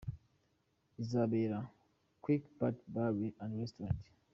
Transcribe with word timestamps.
Bizabera: 0.95 1.59
Quelque 2.23 2.47
Part 2.57 2.77
Bar 2.93 3.13
&Restaurant. 3.59 4.01